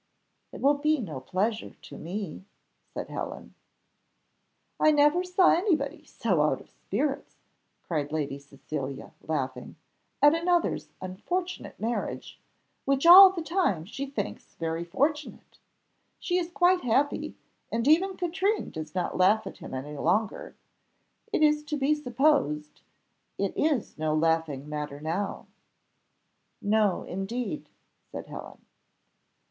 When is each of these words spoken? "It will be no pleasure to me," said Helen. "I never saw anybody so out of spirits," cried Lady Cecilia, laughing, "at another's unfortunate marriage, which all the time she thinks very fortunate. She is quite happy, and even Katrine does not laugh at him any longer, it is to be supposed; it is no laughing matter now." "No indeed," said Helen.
"It 0.51 0.61
will 0.61 0.79
be 0.79 0.97
no 0.99 1.19
pleasure 1.19 1.75
to 1.79 1.95
me," 1.95 2.45
said 2.91 3.09
Helen. 3.09 3.53
"I 4.79 4.89
never 4.89 5.23
saw 5.23 5.51
anybody 5.53 6.05
so 6.05 6.41
out 6.41 6.59
of 6.59 6.71
spirits," 6.71 7.35
cried 7.83 8.11
Lady 8.11 8.39
Cecilia, 8.39 9.11
laughing, 9.21 9.75
"at 10.19 10.33
another's 10.33 10.89
unfortunate 11.01 11.79
marriage, 11.79 12.39
which 12.83 13.05
all 13.05 13.29
the 13.29 13.43
time 13.43 13.85
she 13.85 14.07
thinks 14.07 14.55
very 14.55 14.83
fortunate. 14.83 15.59
She 16.17 16.39
is 16.39 16.49
quite 16.49 16.81
happy, 16.81 17.35
and 17.71 17.87
even 17.87 18.17
Katrine 18.17 18.71
does 18.71 18.95
not 18.95 19.17
laugh 19.17 19.45
at 19.45 19.57
him 19.57 19.71
any 19.75 19.95
longer, 19.99 20.55
it 21.31 21.43
is 21.43 21.63
to 21.65 21.77
be 21.77 21.93
supposed; 21.93 22.81
it 23.37 23.55
is 23.55 23.99
no 23.99 24.15
laughing 24.15 24.67
matter 24.67 24.99
now." 24.99 25.45
"No 26.59 27.03
indeed," 27.03 27.69
said 28.11 28.25
Helen. 28.25 28.65